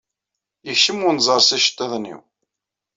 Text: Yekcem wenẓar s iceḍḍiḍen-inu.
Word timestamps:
Yekcem 0.65 1.03
wenẓar 1.05 1.41
s 1.43 1.49
iceḍḍiḍen-inu. 1.57 2.17